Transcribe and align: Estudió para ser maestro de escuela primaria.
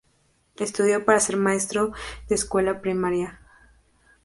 Estudió 0.57 1.05
para 1.05 1.19
ser 1.19 1.37
maestro 1.37 1.93
de 2.27 2.33
escuela 2.33 2.81
primaria. 2.81 3.39